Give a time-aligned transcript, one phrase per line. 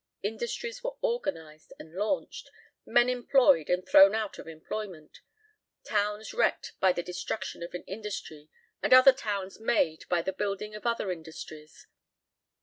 [0.23, 2.49] Industries were organised and launched,
[2.87, 5.19] men employed and thrown out of employment,
[5.83, 8.49] towns wrecked by the destruction of an industry
[8.81, 11.85] and other towns made by the building of other industries.